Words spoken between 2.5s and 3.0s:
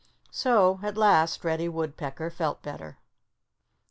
better.